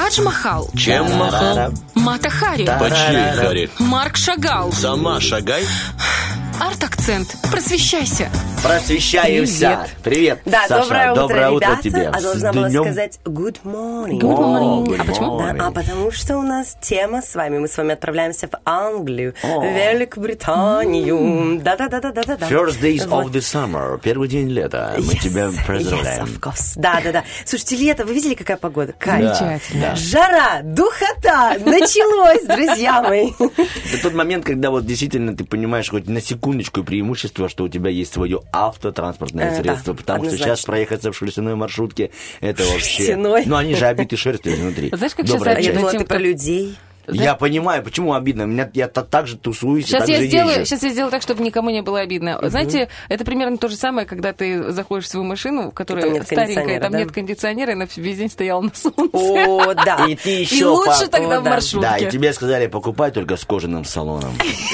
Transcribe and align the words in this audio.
Тадж 0.00 0.18
Махал. 0.22 0.70
Чем 0.74 1.12
махал? 1.12 1.74
Мата 1.94 2.30
Хари. 2.30 2.64
По 2.64 2.88
чьей 2.88 3.32
Хари? 3.32 3.70
Марк 3.78 4.16
Шагал. 4.16 4.72
Сама 4.72 5.20
шагай. 5.20 5.62
Арт-акцент. 6.58 7.36
Просвещайся. 7.50 8.30
Просвещаемся. 8.62 9.86
Привет, 10.04 10.40
Да, 10.44 10.64
Саша. 10.68 10.82
доброе 10.82 11.12
утро, 11.12 11.20
доброе 11.22 11.50
утро 11.50 11.66
ребята. 11.68 11.82
тебе. 11.82 12.08
А 12.08 12.20
должна 12.20 12.52
была 12.52 12.68
днем. 12.68 12.84
сказать 12.84 13.18
good 13.24 13.56
morning. 13.64 14.18
Good 14.20 14.36
morning. 14.38 14.84
Good 14.86 15.00
А 15.00 15.04
почему? 15.04 15.38
Да, 15.38 15.44
morning. 15.52 15.58
а 15.62 15.70
потому 15.70 16.10
что 16.10 16.36
у 16.36 16.42
нас 16.42 16.76
тема 16.82 17.22
с 17.22 17.34
вами. 17.34 17.58
Мы 17.58 17.68
с 17.68 17.76
вами 17.78 17.92
отправляемся 17.94 18.48
в 18.48 18.52
Англию, 18.66 19.34
О. 19.42 19.60
в 19.60 19.64
Великобританию. 19.64 21.60
Да-да-да-да-да-да. 21.62 22.36
First 22.48 22.80
days 22.82 23.06
Вот. 23.08 23.26
of 23.26 23.32
the 23.32 23.40
summer. 23.40 23.98
Первый 24.02 24.28
день 24.28 24.48
лета. 24.50 24.94
Мы 24.98 25.04
Yes, 25.14 25.20
тебя 25.22 25.46
Yes, 25.46 25.66
поздравляем. 25.66 26.24
of 26.26 26.38
course. 26.40 26.72
Да, 26.76 27.00
да, 27.02 27.12
да. 27.12 27.24
Слушайте, 27.46 27.76
лето, 27.76 28.04
вы 28.04 28.12
видели, 28.14 28.34
какая 28.34 28.58
погода? 28.58 28.92
Кайф. 28.92 29.36
Замечательно. 29.38 29.80
Да. 29.90 29.96
Жара, 29.96 30.60
духота, 30.62 31.56
началось, 31.64 32.44
друзья 32.44 33.00
мои. 33.02 33.30
Это 33.38 34.02
тот 34.02 34.12
момент, 34.14 34.44
когда 34.44 34.70
вот 34.70 34.84
действительно 34.84 35.34
ты 35.34 35.44
понимаешь 35.44 35.88
хоть 35.88 36.08
на 36.08 36.20
секундочку 36.20 36.84
преимущество, 36.84 37.48
что 37.48 37.64
у 37.64 37.68
тебя 37.68 37.88
есть 37.90 38.12
свое 38.12 38.42
автотранспортное 38.52 39.50
Э, 39.50 39.56
да, 39.56 39.62
средство, 39.62 39.94
потому 39.94 40.24
что 40.24 40.36
сейчас 40.36 40.62
проехаться 40.62 41.12
в 41.12 41.16
шерстяной 41.16 41.54
маршрутке, 41.54 42.10
это 42.40 42.64
вообще... 42.64 42.96
Шерстяной. 43.04 43.44
Ну, 43.46 43.56
они 43.56 43.74
же 43.74 43.86
обиты 43.86 44.16
шерстью 44.16 44.54
изнутри. 44.54 44.90
Знаешь, 44.92 45.14
как 45.14 45.26
Добрая 45.26 45.56
сейчас 45.56 45.66
я 45.66 45.72
думала, 45.74 45.90
ты 45.92 45.98
про 46.04 46.14
как- 46.18 46.22
людей. 47.10 47.24
Я 47.24 47.34
понимаю, 47.34 47.82
почему 47.82 48.14
обидно. 48.14 48.42
Меня, 48.42 48.70
я 48.74 48.88
та- 48.88 49.02
так 49.02 49.26
же 49.26 49.36
тусуюсь 49.36 49.84
и 49.84 49.88
Сейчас 49.88 50.00
так 50.00 50.08
я, 50.08 50.16
же 50.18 50.26
сделаю, 50.26 50.54
езжу. 50.56 50.64
сейчас 50.66 50.82
я 50.82 50.88
сделаю 50.90 51.10
так, 51.10 51.22
чтобы 51.22 51.42
никому 51.42 51.70
не 51.70 51.82
было 51.82 52.00
обидно. 52.00 52.38
Знаете, 52.42 52.88
это 53.08 53.24
примерно 53.24 53.56
то 53.58 53.68
же 53.68 53.76
самое, 53.76 54.06
когда 54.06 54.32
ты 54.32 54.70
заходишь 54.72 55.04
в 55.06 55.08
свою 55.08 55.24
машину, 55.26 55.70
которая 55.70 56.10
Там 56.14 56.24
старенькая, 56.24 56.80
там 56.80 56.92
да? 56.92 56.98
нет 56.98 57.12
кондиционера, 57.12 57.72
и 57.72 57.74
она 57.74 57.86
весь 57.96 58.18
день 58.18 58.30
стояла 58.30 58.60
на 58.62 58.72
солнце. 58.74 59.00
О, 59.12 59.74
да. 59.74 60.06
И 60.08 60.14
ты 60.16 60.30
еще 60.30 60.56
И 60.56 60.64
лучше 60.64 61.06
по- 61.06 61.08
тогда 61.08 61.36
О, 61.38 61.40
в 61.40 61.44
да. 61.44 61.50
маршрутке. 61.50 61.88
Да, 61.88 61.96
и 61.98 62.10
тебе 62.10 62.32
сказали, 62.32 62.66
покупай 62.66 63.10
только 63.10 63.36
с 63.36 63.44
кожаным 63.44 63.84
салоном. 63.84 64.32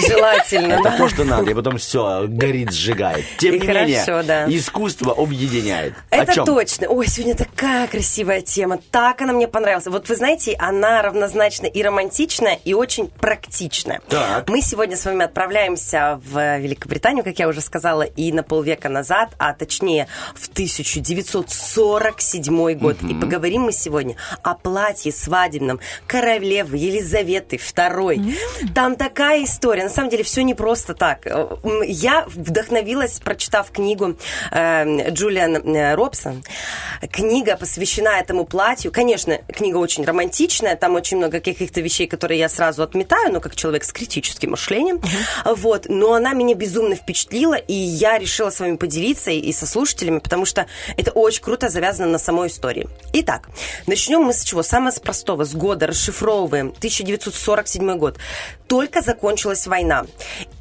Желательно, 0.08 0.74
Это 0.74 0.82
да. 0.84 0.96
то, 0.98 1.08
что 1.08 1.24
надо, 1.24 1.50
и 1.50 1.54
потом 1.54 1.78
все 1.78 2.26
горит, 2.28 2.72
сжигает. 2.72 3.24
Тем 3.38 3.54
не 3.54 3.66
менее, 3.66 4.04
да. 4.24 4.46
искусство 4.48 5.12
объединяет. 5.12 5.94
Это 6.10 6.44
точно. 6.44 6.88
Ой, 6.88 7.06
сегодня 7.06 7.34
такая 7.34 7.86
красивая 7.86 8.40
тема. 8.40 8.78
Так 8.90 9.20
она 9.22 9.32
мне 9.32 9.48
понравилась. 9.48 9.86
Вот 9.86 10.08
вы 10.08 10.16
знаете, 10.16 10.54
она 10.58 11.02
равнозначна 11.02 11.66
и 11.66 11.82
романтичная, 12.26 12.58
и 12.64 12.74
очень 12.74 13.08
практичная. 13.08 14.00
Так. 14.08 14.48
Мы 14.48 14.60
сегодня 14.60 14.96
с 14.96 15.04
вами 15.04 15.24
отправляемся 15.24 16.20
в 16.24 16.58
Великобританию, 16.58 17.22
как 17.24 17.38
я 17.38 17.46
уже 17.48 17.60
сказала, 17.60 18.02
и 18.02 18.32
на 18.32 18.42
полвека 18.42 18.88
назад, 18.88 19.30
а 19.38 19.52
точнее 19.52 20.08
в 20.34 20.48
1947 20.48 22.74
год. 22.78 22.96
И 23.02 23.14
поговорим 23.14 23.62
мы 23.62 23.72
сегодня 23.72 24.16
о 24.42 24.54
платье 24.54 25.12
свадебном 25.12 25.80
королевы 26.06 26.76
Елизаветы 26.76 27.56
II. 27.56 28.34
Там 28.74 28.96
такая 28.96 29.44
история. 29.44 29.84
На 29.84 29.90
самом 29.90 30.10
деле 30.10 30.24
все 30.24 30.42
не 30.42 30.54
просто 30.54 30.94
так. 30.94 31.26
Э, 31.26 31.46
Я 31.86 32.24
вдохновилась, 32.26 33.20
прочитав 33.20 33.70
книгу 33.70 34.16
э, 34.50 35.10
Джулиан 35.10 35.94
Робсон. 35.94 36.42
Книга 37.12 37.56
посвящена 37.56 38.18
этому 38.18 38.44
платью. 38.44 38.90
Конечно, 38.92 39.38
книга 39.54 39.76
очень 39.78 40.04
романтичная, 40.04 40.76
там 40.76 40.94
очень 40.94 41.16
много 41.18 41.40
каких-то 41.40 41.80
вещей, 41.80 42.05
которые 42.06 42.38
я 42.38 42.48
сразу 42.48 42.82
отметаю, 42.82 43.32
но 43.32 43.40
как 43.40 43.56
человек 43.56 43.84
с 43.84 43.92
критическим 43.92 44.52
мышлением. 44.52 45.00
Вот. 45.44 45.86
Но 45.88 46.14
она 46.14 46.32
меня 46.32 46.54
безумно 46.54 46.94
впечатлила, 46.94 47.54
и 47.54 47.74
я 47.74 48.18
решила 48.18 48.50
с 48.50 48.60
вами 48.60 48.76
поделиться 48.76 49.30
и, 49.30 49.38
и 49.38 49.52
со 49.52 49.66
слушателями, 49.66 50.18
потому 50.18 50.44
что 50.44 50.66
это 50.96 51.10
очень 51.10 51.42
круто 51.42 51.68
завязано 51.68 52.08
на 52.08 52.18
самой 52.18 52.48
истории. 52.48 52.88
Итак, 53.12 53.48
начнем 53.86 54.22
мы 54.22 54.32
с 54.32 54.42
чего? 54.44 54.62
Самое 54.62 54.92
с 54.92 55.00
простого, 55.00 55.44
с 55.44 55.54
года, 55.54 55.86
расшифровываем. 55.86 56.68
1947 56.68 57.98
год. 57.98 58.18
Только 58.68 59.00
закончилась 59.00 59.66
война. 59.66 60.06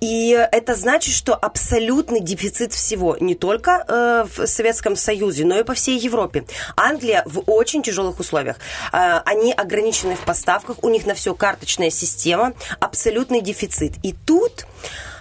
И 0.01 0.31
это 0.51 0.75
значит, 0.75 1.13
что 1.13 1.35
абсолютный 1.35 2.19
дефицит 2.19 2.73
всего, 2.73 3.17
не 3.19 3.35
только 3.35 3.85
э, 3.87 4.25
в 4.35 4.47
Советском 4.47 4.95
Союзе, 4.95 5.45
но 5.45 5.59
и 5.59 5.63
по 5.63 5.73
всей 5.73 5.97
Европе. 5.97 6.45
Англия 6.75 7.23
в 7.25 7.43
очень 7.47 7.83
тяжелых 7.83 8.19
условиях. 8.19 8.57
Э, 8.91 9.21
они 9.25 9.51
ограничены 9.53 10.15
в 10.15 10.21
поставках, 10.21 10.77
у 10.83 10.89
них 10.89 11.05
на 11.05 11.13
все 11.13 11.34
карточная 11.35 11.89
система, 11.89 12.53
абсолютный 12.79 13.41
дефицит. 13.41 13.93
И 14.03 14.13
тут 14.25 14.65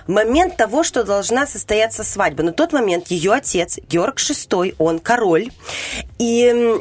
момент 0.07 0.57
того, 0.57 0.83
что 0.83 1.05
должна 1.05 1.47
состояться 1.47 2.05
свадьба. 2.05 2.43
На 2.43 2.53
тот 2.53 2.73
момент 2.73 3.09
ее 3.09 3.33
отец, 3.33 3.79
Георг 3.89 4.19
VI, 4.19 4.75
он 4.79 4.99
король, 4.99 5.51
и 6.19 6.79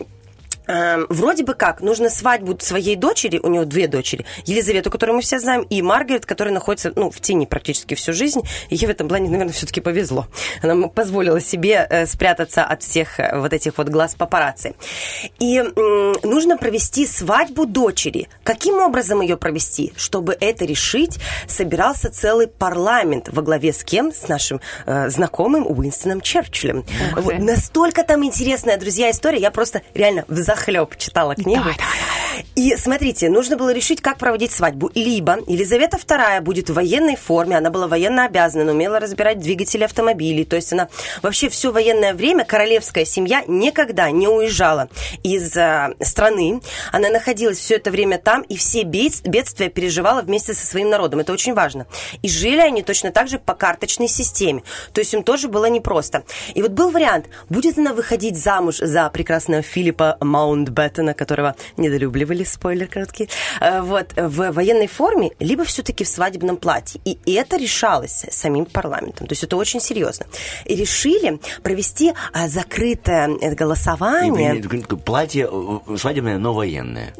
Эм, 0.67 1.05
вроде 1.09 1.43
бы 1.43 1.53
как, 1.53 1.81
нужно 1.81 2.09
свадьбу 2.09 2.57
своей 2.59 2.95
дочери, 2.95 3.39
у 3.39 3.49
него 3.49 3.65
две 3.65 3.87
дочери, 3.87 4.25
Елизавету, 4.45 4.89
которую 4.89 5.17
мы 5.17 5.21
все 5.21 5.39
знаем, 5.39 5.63
и 5.69 5.81
Маргарет, 5.81 6.25
которая 6.25 6.53
находится 6.53 6.93
ну, 6.95 7.11
в 7.11 7.19
тени 7.19 7.45
практически 7.45 7.95
всю 7.95 8.13
жизнь. 8.13 8.41
И 8.69 8.75
ей 8.75 8.87
в 8.87 8.89
этом 8.89 9.07
плане, 9.07 9.29
наверное, 9.29 9.53
все-таки 9.53 9.81
повезло. 9.81 10.27
Она 10.61 10.87
позволила 10.87 11.41
себе 11.41 11.85
э, 11.89 12.05
спрятаться 12.05 12.63
от 12.63 12.83
всех 12.83 13.19
э, 13.19 13.37
вот 13.37 13.51
этих 13.51 13.77
вот 13.77 13.89
глаз 13.89 14.15
папарацци. 14.15 14.75
И 15.39 15.61
нужно 16.23 16.57
провести 16.57 17.05
свадьбу 17.07 17.65
дочери. 17.65 18.29
Каким 18.43 18.81
образом 18.81 19.21
ее 19.21 19.37
провести? 19.37 19.93
Чтобы 19.97 20.37
это 20.39 20.65
решить, 20.65 21.19
собирался 21.47 22.09
целый 22.09 22.47
парламент 22.47 23.29
во 23.31 23.41
главе 23.41 23.73
с 23.73 23.83
кем? 23.83 24.13
С 24.13 24.27
нашим 24.27 24.61
э, 24.85 25.09
знакомым 25.09 25.65
Уинстоном 25.67 26.21
Черчиллем. 26.21 26.85
Вот, 27.15 27.39
настолько 27.39 28.03
там 28.03 28.23
интересная, 28.23 28.77
друзья, 28.77 29.11
история. 29.11 29.39
Я 29.39 29.51
просто 29.51 29.81
реально 29.93 30.25
в 30.27 30.37
захлеб 30.55 30.95
читала 30.97 31.35
книгу. 31.35 31.59
Давай, 31.59 31.75
давай, 31.77 31.97
И 32.55 32.75
смотрите, 32.75 33.29
нужно 33.29 33.57
было 33.57 33.73
решить, 33.73 34.01
как 34.01 34.17
проводить 34.17 34.51
свадьбу. 34.51 34.91
Либо 34.95 35.37
Елизавета 35.47 35.97
II 35.97 36.41
будет 36.41 36.69
в 36.69 36.73
военной 36.73 37.15
форме, 37.15 37.57
она 37.57 37.69
была 37.69 37.87
военно 37.87 38.25
обязана, 38.25 38.63
она 38.63 38.71
умела 38.73 38.99
разбирать 38.99 39.39
двигатели 39.39 39.83
автомобилей. 39.83 40.45
То 40.45 40.55
есть 40.55 40.73
она 40.73 40.89
вообще 41.21 41.49
все 41.49 41.71
военное 41.71 42.13
время, 42.13 42.45
королевская 42.45 43.05
семья 43.05 43.43
никогда 43.47 44.09
не 44.11 44.27
уезжала 44.27 44.89
из 45.23 45.55
э, 45.55 45.93
страны. 46.01 46.61
Она 46.91 47.09
находилась 47.09 47.57
все 47.57 47.75
это 47.75 47.91
время 47.91 48.17
там, 48.17 48.41
и 48.41 48.57
все 48.57 48.83
бед- 48.83 49.23
бедствия 49.23 49.69
переживала 49.69 50.21
вместе 50.21 50.53
со 50.53 50.65
своим 50.65 50.89
народом. 50.89 51.19
Это 51.19 51.33
очень 51.33 51.53
важно. 51.53 51.85
И 52.21 52.29
жили 52.29 52.59
они 52.59 52.83
точно 52.83 53.11
так 53.11 53.27
же 53.27 53.39
по 53.39 53.53
карточной 53.53 54.07
системе. 54.07 54.63
То 54.93 55.01
есть 55.01 55.13
им 55.13 55.23
тоже 55.23 55.47
было 55.47 55.65
непросто. 55.65 56.23
И 56.53 56.61
вот 56.61 56.71
был 56.71 56.91
вариант, 56.91 57.27
будет 57.49 57.77
она 57.77 57.93
выходить 57.93 58.37
замуж 58.37 58.77
за 58.77 59.09
прекрасного 59.09 59.61
Филиппа 59.61 60.17
Маунтбеттена, 60.19 61.13
которого 61.13 61.55
недолюбливали, 61.77 62.22
спойлер 62.45 62.87
короткий, 62.87 63.29
э, 63.61 63.81
вот, 63.81 64.13
в 64.15 64.51
военной 64.51 64.87
форме, 64.87 65.31
либо 65.39 65.63
все-таки 65.63 66.03
в 66.03 66.07
свадебном 66.07 66.57
платье. 66.57 67.01
И 67.05 67.33
это 67.33 67.57
решалось 67.57 68.25
самим 68.29 68.65
парламентом. 68.65 69.27
То 69.27 69.33
есть 69.33 69.43
это 69.43 69.57
очень 69.57 69.79
серьезно. 69.79 70.25
И 70.65 70.75
решили 70.75 71.39
провести 71.61 72.13
а, 72.33 72.47
закрытое 72.47 73.29
э, 73.41 73.53
голосование. 73.55 74.63
Платье 75.05 75.49
э, 75.51 75.97
свадебное, 75.97 76.37
но 76.37 76.53
военное. 76.53 77.13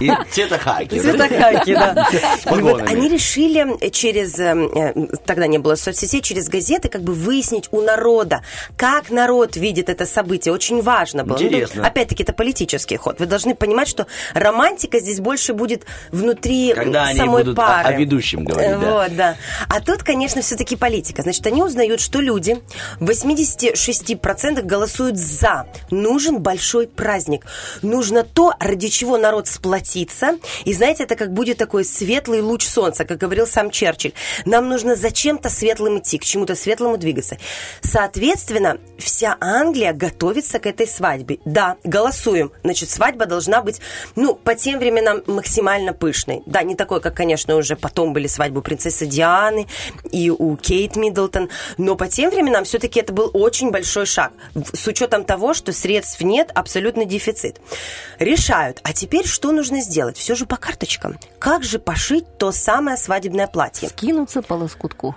И 0.00 0.10
цвета 0.30 0.58
хаки. 0.58 1.00
Цвета 1.00 1.28
хаки, 1.28 1.74
да. 1.74 2.08
И 2.56 2.60
вот 2.60 2.82
они 2.82 3.08
решили 3.08 3.90
через, 3.90 4.38
э, 4.38 4.54
э, 4.54 5.06
тогда 5.24 5.46
не 5.46 5.58
было 5.58 5.74
соцсетей, 5.74 6.20
через 6.20 6.48
газеты 6.48 6.88
как 6.88 7.02
бы 7.02 7.12
выяснить 7.12 7.68
у 7.70 7.80
народа, 7.80 8.42
как 8.76 9.10
народ 9.10 9.56
видит 9.56 9.88
это 9.88 10.06
событие. 10.06 10.52
Очень 10.52 10.82
важно 10.82 11.24
было. 11.24 11.38
Ну, 11.38 11.44
Интересно. 11.44 11.86
опять-таки, 11.86 12.22
это 12.22 12.32
политический 12.32 12.96
ход. 12.96 13.18
Вы 13.20 13.26
должны 13.26 13.54
понимать, 13.54 13.71
что 13.86 14.06
романтика 14.34 15.00
здесь 15.00 15.20
больше 15.20 15.52
будет 15.54 15.84
внутри 16.10 16.72
Когда 16.74 17.04
они 17.04 17.18
самой 17.18 17.42
будут 17.44 17.58
о- 17.58 17.62
пары. 17.62 17.88
о 17.88 17.98
ведущем 17.98 18.44
говорить, 18.44 18.78
да. 18.80 18.90
Вот, 18.92 19.16
да. 19.16 19.36
А 19.68 19.80
тут, 19.80 20.02
конечно, 20.02 20.42
все-таки 20.42 20.76
политика. 20.76 21.22
Значит, 21.22 21.46
они 21.46 21.62
узнают, 21.62 22.00
что 22.00 22.20
люди 22.20 22.62
в 23.00 23.10
86% 23.10 24.62
голосуют 24.64 25.16
за. 25.16 25.66
Нужен 25.90 26.38
большой 26.40 26.86
праздник. 26.86 27.46
Нужно 27.82 28.22
то, 28.24 28.52
ради 28.60 28.88
чего 28.88 29.16
народ 29.18 29.48
сплотится. 29.48 30.38
И 30.64 30.72
знаете, 30.72 31.04
это 31.04 31.16
как 31.16 31.32
будет 31.32 31.58
такой 31.58 31.84
светлый 31.84 32.40
луч 32.40 32.64
солнца, 32.66 33.04
как 33.04 33.18
говорил 33.18 33.46
сам 33.46 33.70
Черчилль. 33.70 34.12
Нам 34.44 34.68
нужно 34.68 34.96
зачем-то 34.96 35.48
светлым 35.50 35.98
идти, 35.98 36.18
к 36.18 36.24
чему-то 36.24 36.54
светлому 36.54 36.96
двигаться. 36.98 37.36
Соответственно, 37.82 38.78
вся 38.98 39.36
Англия 39.40 39.92
готовится 39.92 40.58
к 40.58 40.66
этой 40.66 40.86
свадьбе. 40.86 41.38
Да, 41.44 41.76
голосуем. 41.84 42.52
Значит, 42.64 42.90
свадьба 42.90 43.26
должна 43.26 43.61
быть, 43.64 43.80
ну, 44.16 44.34
по 44.34 44.54
тем 44.54 44.78
временам 44.78 45.22
максимально 45.26 45.92
пышной. 45.92 46.42
Да, 46.46 46.62
не 46.62 46.74
такой, 46.74 47.00
как, 47.00 47.14
конечно, 47.14 47.56
уже 47.56 47.76
потом 47.76 48.12
были 48.12 48.26
свадьбы 48.26 48.62
принцессы 48.62 49.06
Дианы 49.06 49.66
и 50.10 50.30
у 50.30 50.56
Кейт 50.56 50.96
Миддлтон. 50.96 51.48
Но 51.78 51.96
по 51.96 52.08
тем 52.08 52.30
временам 52.30 52.64
все-таки 52.64 53.00
это 53.00 53.12
был 53.12 53.30
очень 53.32 53.70
большой 53.70 54.06
шаг. 54.06 54.32
С 54.72 54.86
учетом 54.86 55.24
того, 55.24 55.54
что 55.54 55.72
средств 55.72 56.20
нет, 56.20 56.50
абсолютный 56.54 57.04
дефицит. 57.04 57.60
Решают. 58.18 58.80
А 58.82 58.92
теперь 58.92 59.26
что 59.26 59.52
нужно 59.52 59.80
сделать? 59.80 60.16
Все 60.16 60.34
же 60.34 60.46
по 60.46 60.56
карточкам. 60.56 61.18
Как 61.38 61.64
же 61.64 61.78
пошить 61.78 62.24
то 62.38 62.52
самое 62.52 62.96
свадебное 62.96 63.46
платье? 63.46 63.88
Скинуться 63.88 64.42
по 64.42 64.54
лоскутку. 64.54 65.16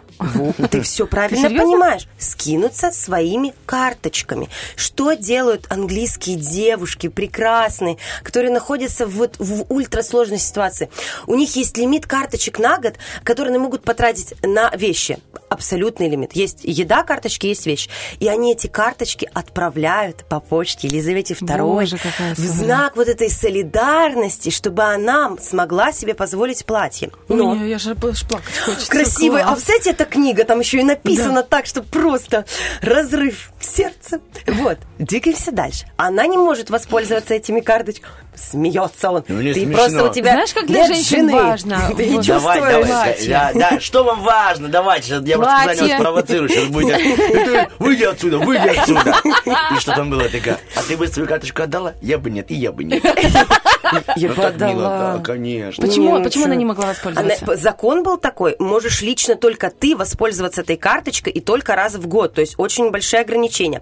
Ты 0.71 0.81
все 0.81 1.07
правильно 1.07 1.49
понимаешь. 1.49 2.07
Скинуться 2.17 2.91
своими 2.91 3.53
карточками. 3.65 4.49
Что 4.75 5.13
делают 5.13 5.67
английские 5.69 6.35
девушки 6.35 7.07
прекрасные, 7.07 7.97
которые 8.35 8.51
находятся 8.51 9.07
вот 9.07 9.35
в 9.39 9.65
ультрасложной 9.69 10.39
ситуации. 10.39 10.89
У 11.25 11.35
них 11.35 11.55
есть 11.55 11.77
лимит 11.77 12.05
карточек 12.05 12.59
на 12.59 12.77
год, 12.79 12.95
которые 13.23 13.51
они 13.51 13.59
могут 13.59 13.83
потратить 13.83 14.33
на 14.43 14.69
вещи. 14.75 15.19
Абсолютный 15.47 16.09
лимит. 16.09 16.33
Есть 16.33 16.59
еда 16.63 17.03
карточки, 17.03 17.47
есть 17.47 17.65
вещь. 17.65 17.87
И 18.19 18.27
они 18.27 18.51
эти 18.51 18.67
карточки 18.67 19.29
отправляют 19.33 20.25
по 20.27 20.41
почте 20.41 20.89
Елизавете 20.89 21.33
II 21.33 21.61
Боже, 21.61 21.97
в 22.33 22.37
знак 22.37 22.97
вот 22.97 23.07
этой 23.07 23.29
солидарности, 23.29 24.49
чтобы 24.49 24.83
она 24.83 25.37
смогла 25.39 25.93
себе 25.93 26.13
позволить 26.13 26.65
платье. 26.65 27.11
Но 27.29 27.51
Ой, 27.51 27.69
я 27.69 27.79
же 27.79 27.95
плакать 27.95 28.57
хочется. 28.65 28.91
красивая. 28.91 29.43
А 29.43 29.45
Класс. 29.45 29.59
представляете, 29.59 29.91
эта 29.91 30.03
книга, 30.03 30.43
там 30.43 30.59
еще 30.59 30.81
и 30.81 30.83
написано 30.83 31.41
так, 31.41 31.67
что 31.67 31.83
просто 31.83 32.43
разрыв 32.81 33.51
сердца. 33.61 34.19
Вот, 34.45 34.77
двигаемся 34.99 35.53
дальше. 35.53 35.85
Она 35.95 36.27
не 36.27 36.37
может 36.37 36.69
воспользоваться 36.69 37.33
этими 37.33 37.61
карточками. 37.61 38.11
Смеется 38.37 39.11
он. 39.11 39.23
Ну, 39.27 39.41
не 39.41 39.53
Ты 39.53 39.61
смешно. 39.63 39.77
просто 39.77 40.03
у 40.05 40.13
тебя 40.13 40.31
Знаешь, 40.33 40.53
как 40.53 40.67
для 40.67 40.79
нет 40.79 40.87
женщин 40.87 41.17
жены. 41.29 41.33
важно 41.33 41.81
Ты 41.95 42.05
не 42.05 42.21
Давай, 42.21 42.59
чувствуешь. 42.59 42.87
давай, 42.87 43.27
да, 43.27 43.51
да, 43.71 43.79
что 43.79 44.03
вам 44.03 44.21
важно? 44.21 44.67
Давайте, 44.67 45.07
сейчас 45.07 45.23
я 45.25 45.35
Платье. 45.37 45.65
вас 45.67 45.75
сказание 45.75 45.97
спровоцирую, 45.99 46.49
сейчас 46.49 46.65
будете. 46.65 47.15
«Это, 47.15 47.69
Выйди 47.79 48.03
отсюда, 48.03 48.37
выйди 48.39 48.67
отсюда. 48.67 49.15
И 49.75 49.79
что 49.79 49.93
там 49.95 50.09
было 50.09 50.27
такая? 50.29 50.59
А 50.75 50.81
ты 50.87 50.97
бы 50.97 51.07
свою 51.07 51.27
карточку 51.27 51.61
отдала? 51.63 51.93
Я 52.01 52.17
бы 52.17 52.29
нет, 52.29 52.51
и 52.51 52.55
я 52.55 52.71
бы 52.71 52.83
нет. 52.83 53.03
Я 54.15 54.29
Ну 54.29 54.35
так 54.35 54.55
мило, 54.59 54.71
подала. 54.83 55.13
да, 55.17 55.23
конечно. 55.23 55.85
Почему, 55.85 56.17
Не, 56.17 56.23
почему 56.23 56.43
ну 56.43 56.47
она 56.47 56.55
чё? 56.55 56.59
не 56.59 56.65
могла 56.65 56.85
воспользоваться? 56.87 57.45
Она- 57.45 57.55
закон 57.55 58.03
был 58.03 58.17
такой, 58.17 58.55
можешь 58.59 59.01
лично 59.01 59.35
только 59.35 59.69
ты 59.69 59.95
воспользоваться 59.95 60.61
этой 60.61 60.77
карточкой 60.77 61.33
и 61.33 61.39
только 61.39 61.75
раз 61.75 61.95
в 61.95 62.07
год, 62.07 62.33
то 62.33 62.41
есть 62.41 62.55
очень 62.57 62.91
большие 62.91 63.21
ограничения. 63.21 63.81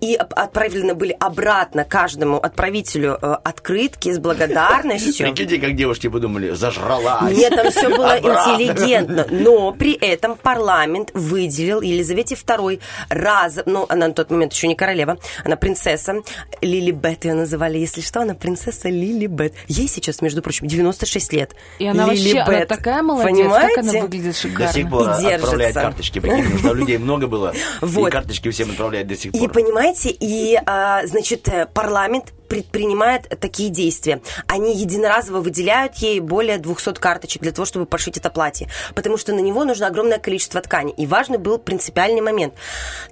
И 0.00 0.14
отправлены 0.14 0.94
были 0.94 1.16
обратно 1.20 1.84
каждому 1.84 2.38
отправителю 2.38 3.18
э, 3.20 3.36
открытки 3.44 4.12
с 4.12 4.18
благодарностью. 4.18 5.26
Прикиньте, 5.28 5.58
как 5.58 5.76
девушки 5.76 6.08
подумали, 6.08 6.50
зажралась. 6.50 7.36
Нет, 7.36 7.54
там 7.54 7.70
все 7.70 7.88
было 7.88 8.18
интеллигентно. 8.18 9.26
Но 9.30 9.72
при 9.72 9.92
этом 9.94 10.36
парламент 10.36 11.10
выделил 11.14 11.80
Елизавете 11.80 12.34
II 12.34 12.80
раз, 13.08 13.58
ну, 13.66 13.86
она 13.88 14.08
на 14.08 14.14
тот 14.14 14.30
момент 14.30 14.52
еще 14.52 14.68
не 14.68 14.74
королева, 14.74 15.18
она 15.44 15.56
принцесса. 15.56 16.16
Лили 16.60 16.90
Бет 16.90 17.24
ее 17.24 17.34
называли, 17.34 17.78
если 17.78 18.00
что, 18.00 18.20
она 18.20 18.34
принцесса 18.34 18.88
Лили 18.88 19.26
Бет. 19.44 19.54
Ей 19.68 19.88
сейчас, 19.88 20.20
между 20.22 20.42
прочим, 20.42 20.66
96 20.66 21.32
лет. 21.32 21.54
И 21.78 21.86
она 21.86 22.06
Лили 22.12 22.34
вообще, 22.38 22.54
она 22.56 22.66
такая 22.66 23.02
молодец, 23.02 23.30
Понимаете? 23.30 23.74
как 23.74 23.84
она 23.84 24.00
выглядит 24.00 24.36
шикарно. 24.36 24.66
До 24.66 24.72
сих 24.72 24.90
пор 24.90 25.02
И 25.02 25.04
отправляет 25.06 25.40
держится. 25.58 25.80
карточки, 25.80 26.18
прикинь, 26.20 26.42
потому 26.44 26.58
что 26.58 26.72
людей 26.74 26.98
много 26.98 27.26
было, 27.26 27.52
и 27.54 27.84
Вот. 27.84 28.12
карточки 28.12 28.50
всем 28.50 28.70
отправляет 28.70 29.06
до 29.06 29.16
сих 29.16 29.34
И 29.34 29.38
пор. 29.38 29.52
понимаете, 29.52 30.10
и, 30.10 30.58
а, 30.66 31.06
значит, 31.06 31.48
э, 31.48 31.66
парламент 31.72 32.32
предпринимает 32.48 33.28
такие 33.40 33.68
действия. 33.70 34.20
Они 34.46 34.76
единоразово 34.76 35.40
выделяют 35.40 35.96
ей 35.96 36.20
более 36.20 36.58
200 36.58 37.00
карточек 37.00 37.42
для 37.42 37.52
того, 37.52 37.64
чтобы 37.64 37.86
пошить 37.86 38.16
это 38.18 38.30
платье. 38.30 38.68
Потому 38.94 39.16
что 39.16 39.32
на 39.32 39.40
него 39.40 39.64
нужно 39.64 39.86
огромное 39.86 40.18
количество 40.18 40.60
ткани. 40.60 40.92
И 40.92 41.06
важный 41.06 41.38
был 41.38 41.58
принципиальный 41.58 42.20
момент. 42.20 42.54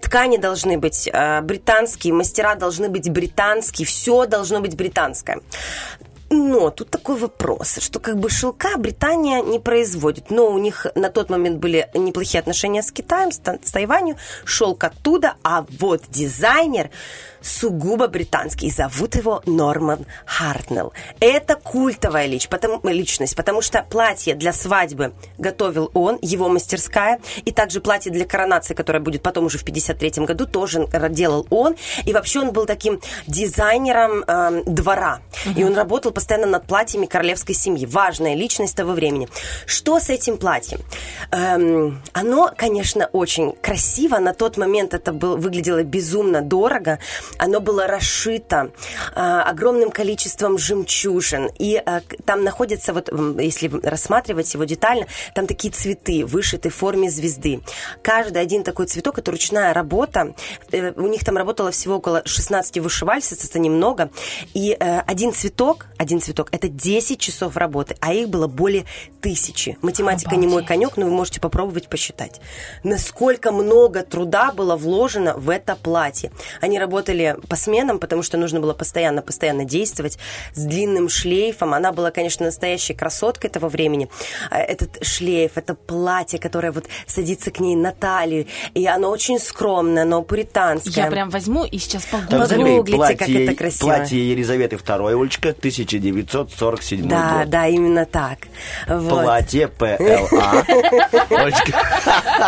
Ткани 0.01 0.37
должны 0.37 0.79
быть 0.79 1.09
э, 1.13 1.41
британские, 1.41 2.13
мастера 2.13 2.55
должны 2.55 2.89
быть 2.89 3.11
британские, 3.11 3.87
все 3.87 4.27
должно 4.27 4.61
быть 4.61 4.77
британское. 4.77 5.41
Но 6.35 6.71
тут 6.71 6.89
такой 6.89 7.17
вопрос, 7.17 7.77
что 7.83 8.01
как 8.01 8.19
бы 8.19 8.31
шелка 8.31 8.79
Британия 8.79 9.43
не 9.43 9.59
производит. 9.59 10.31
Но 10.31 10.49
у 10.49 10.57
них 10.57 10.87
на 10.95 11.11
тот 11.11 11.29
момент 11.29 11.59
были 11.59 11.91
неплохие 11.93 12.41
отношения 12.41 12.83
с 12.83 12.91
Китаем, 12.91 13.31
с, 13.31 13.37
с 13.37 13.71
Тайванью. 13.71 14.17
Шелк 14.47 14.83
оттуда, 14.83 15.35
а 15.43 15.67
вот 15.79 16.05
дизайнер 16.09 16.89
сугубо 17.43 18.07
британский. 18.09 18.71
Зовут 18.71 19.17
его 19.17 19.43
Норман 19.45 20.07
Хартнелл. 20.25 20.93
Это 21.21 21.57
культовая 21.57 22.27
лич- 22.29 22.49
потому- 22.49 22.81
личность, 22.89 23.37
потому 23.37 23.61
что 23.61 23.85
платье 23.91 24.35
для 24.35 24.53
свадьбы 24.53 25.13
готовил 25.39 25.91
он, 25.93 26.19
его 26.23 26.49
мастерская. 26.49 27.21
И 27.45 27.53
также 27.53 27.81
платье 27.81 28.11
для 28.11 28.25
коронации, 28.25 28.75
которое 28.75 29.01
будет 29.01 29.23
потом 29.23 29.47
уже 29.47 29.59
в 29.59 29.65
53 29.65 30.25
году, 30.25 30.47
тоже 30.47 30.87
делал 31.11 31.47
он. 31.51 31.77
И 32.07 32.13
вообще 32.13 32.41
он 32.41 32.53
был 32.53 32.65
таким 32.65 33.01
дизайнером 33.27 34.25
эм, 34.25 34.65
двора. 34.65 35.21
И 35.57 35.65
он 35.65 35.75
работал 35.75 36.13
постоянно 36.23 36.47
над 36.47 36.67
платьями 36.67 37.07
королевской 37.07 37.53
семьи. 37.53 37.85
Важная 37.85 38.35
личность 38.35 38.77
того 38.77 38.93
времени. 38.93 39.29
Что 39.67 39.99
с 39.99 40.09
этим 40.09 40.37
платьем? 40.37 40.79
Эм, 41.33 42.01
оно, 42.13 42.53
конечно, 42.57 43.09
очень 43.13 43.53
красиво. 43.61 44.19
На 44.19 44.33
тот 44.33 44.57
момент 44.57 44.95
это 44.95 45.13
был, 45.13 45.37
выглядело 45.37 45.83
безумно 45.83 46.41
дорого. 46.41 47.01
Оно 47.39 47.59
было 47.59 47.89
расшито 47.89 48.71
э, 49.17 49.21
огромным 49.21 49.91
количеством 49.91 50.59
жемчужин. 50.59 51.51
И 51.59 51.83
э, 51.85 52.01
там 52.25 52.45
находится, 52.45 52.93
вот 52.93 53.11
если 53.41 53.69
рассматривать 53.83 54.55
его 54.55 54.63
детально, 54.63 55.07
там 55.35 55.49
такие 55.49 55.73
цветы, 55.73 56.25
вышиты 56.25 56.69
в 56.69 56.75
форме 56.77 57.11
звезды. 57.11 57.63
Каждый 58.03 58.41
один 58.41 58.63
такой 58.63 58.87
цветок, 58.87 59.19
это 59.19 59.33
ручная 59.33 59.75
работа. 59.75 60.35
Э, 60.71 60.93
у 60.93 61.09
них 61.09 61.25
там 61.25 61.37
работало 61.37 61.73
всего 61.73 61.97
около 61.97 62.23
16 62.25 62.79
вышивальщиц, 62.79 63.45
это 63.45 63.59
немного. 63.59 64.11
И 64.55 64.77
э, 64.79 65.01
один 65.01 65.33
цветок, 65.33 65.87
один 65.99 66.12
цветок, 66.21 66.49
это 66.53 66.69
10 66.69 67.19
часов 67.19 67.57
работы, 67.57 67.97
а 68.01 68.13
их 68.13 68.29
было 68.29 68.47
более 68.47 68.85
тысячи. 69.21 69.79
Математика 69.83 70.37
не 70.37 70.47
мой 70.47 70.63
Обалдеть. 70.63 70.69
конек, 70.69 70.97
но 70.97 71.07
вы 71.07 71.13
можете 71.13 71.41
попробовать 71.41 71.89
посчитать. 71.89 72.41
Насколько 72.83 73.53
много 73.53 74.03
труда 74.03 74.53
было 74.53 74.77
вложено 74.77 75.35
в 75.37 75.49
это 75.51 75.77
платье. 75.77 76.31
Они 76.61 76.79
работали 76.79 77.37
по 77.49 77.57
сменам, 77.57 77.99
потому 77.99 78.23
что 78.23 78.37
нужно 78.37 78.61
было 78.61 78.75
постоянно-постоянно 78.75 79.65
действовать 79.65 80.19
с 80.55 80.65
длинным 80.65 81.09
шлейфом. 81.09 81.75
Она 81.75 81.93
была, 81.93 82.11
конечно, 82.11 82.47
настоящей 82.47 82.95
красоткой 82.95 83.51
этого 83.51 83.69
времени. 83.69 84.09
А 84.51 84.59
Этот 84.59 85.05
шлейф, 85.05 85.53
это 85.57 85.75
платье, 85.75 86.39
которое 86.39 86.73
вот 86.73 86.87
садится 87.07 87.51
к 87.51 87.61
ней 87.61 87.77
на 87.77 87.93
талию, 87.93 88.47
и 88.75 88.87
оно 88.87 89.11
очень 89.11 89.39
скромное, 89.39 90.03
оно 90.03 90.23
пуританское. 90.23 91.05
Я 91.05 91.11
прям 91.11 91.31
возьму 91.31 91.65
и 91.65 91.79
сейчас 91.79 92.05
погуглю. 92.05 92.83
Погуглите, 92.83 93.17
как 93.17 93.29
это 93.29 93.55
красиво. 93.55 93.87
Платье 93.87 94.31
Елизаветы 94.31 94.77
II, 94.77 95.21
Олечка, 95.21 95.53
1947 96.11 97.09
Да, 97.09 97.39
год. 97.39 97.51
да, 97.51 97.67
именно 97.67 98.07
так. 98.07 98.39
Вот. 98.87 99.23
Платье 99.23 99.69
ПЛА. 99.69 100.65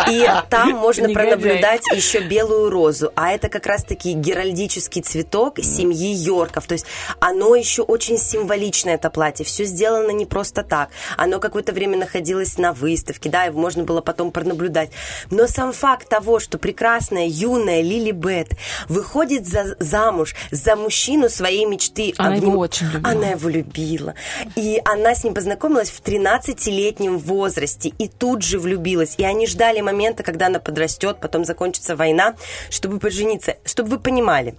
И 0.09 0.27
там 0.49 0.71
можно 0.73 1.09
пронаблюдать 1.09 1.81
еще 1.93 2.19
белую 2.21 2.69
розу. 2.69 3.11
А 3.15 3.31
это 3.31 3.49
как 3.49 3.65
раз-таки 3.65 4.13
геральдический 4.13 5.01
цветок 5.01 5.59
семьи 5.59 6.13
Йорков. 6.13 6.65
То 6.67 6.73
есть 6.73 6.85
оно 7.19 7.55
еще 7.55 7.81
очень 7.81 8.17
символичное, 8.17 8.95
это 8.95 9.09
платье. 9.09 9.45
Все 9.45 9.65
сделано 9.65 10.11
не 10.11 10.25
просто 10.25 10.63
так. 10.63 10.89
Оно 11.17 11.39
какое-то 11.39 11.71
время 11.71 11.97
находилось 11.97 12.57
на 12.57 12.73
выставке, 12.73 13.29
да, 13.29 13.43
его 13.43 13.59
можно 13.59 13.83
было 13.83 14.01
потом 14.01 14.31
пронаблюдать. 14.31 14.91
Но 15.31 15.47
сам 15.47 15.73
факт 15.73 16.09
того, 16.09 16.39
что 16.39 16.57
прекрасная, 16.57 17.27
юная 17.27 17.81
Лили 17.81 18.11
Бет 18.11 18.49
выходит 18.89 19.47
за, 19.47 19.75
замуж 19.79 20.35
за 20.51 20.75
мужчину 20.75 21.29
своей 21.29 21.65
мечты. 21.65 22.13
Она 22.17 22.33
а 22.33 22.37
его 22.37 22.59
очень 22.59 22.87
любила. 22.87 23.11
Она 23.11 23.27
его 23.29 23.44
любила. 23.49 24.15
И 24.55 24.81
она 24.85 25.15
с 25.15 25.23
ним 25.23 25.33
познакомилась 25.33 25.89
в 25.89 26.01
13-летнем 26.01 27.17
возрасте 27.17 27.89
и 27.89 28.07
тут 28.07 28.41
же 28.41 28.59
влюбилась. 28.59 29.15
И 29.17 29.23
они 29.23 29.47
ждали 29.47 29.81
момента, 29.81 30.23
когда 30.23 30.47
она 30.47 30.59
подрастет, 30.59 31.17
потом 31.21 31.45
закончится 31.45 31.95
война, 31.95 32.35
чтобы 32.69 32.99
пожениться. 32.99 33.55
Чтобы 33.65 33.89
вы 33.91 33.99
понимали, 33.99 34.55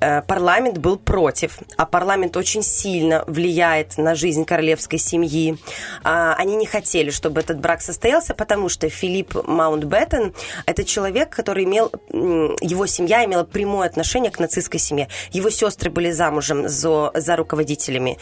парламент 0.00 0.78
был 0.78 0.98
против, 0.98 1.58
а 1.76 1.86
парламент 1.86 2.36
очень 2.36 2.62
сильно 2.62 3.24
влияет 3.26 3.98
на 3.98 4.14
жизнь 4.14 4.44
королевской 4.44 4.98
семьи. 4.98 5.58
А, 6.04 6.34
Они 6.34 6.56
не 6.56 6.66
хотели, 6.66 7.10
чтобы 7.10 7.40
этот 7.40 7.58
брак 7.60 7.82
состоялся, 7.82 8.34
потому 8.34 8.68
что 8.68 8.88
Филипп 8.88 9.34
Маунтбеттен– 9.46 10.34
это 10.66 10.84
человек, 10.84 11.30
который 11.30 11.64
имел, 11.64 11.90
его 12.10 12.86
семья 12.86 13.24
имела 13.24 13.44
прямое 13.44 13.88
отношение 13.88 14.30
к 14.30 14.38
нацистской 14.38 14.80
семье. 14.80 15.08
Его 15.30 15.50
сестры 15.50 15.90
были 15.90 16.10
замужем 16.10 16.68
за, 16.68 17.10
за 17.14 17.36
руководителями 17.36 18.18